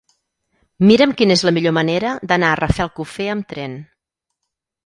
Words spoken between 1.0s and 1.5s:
quina és